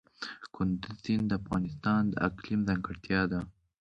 [0.55, 3.39] کندز سیند د افغانستان د اقلیم ځانګړتیا ده.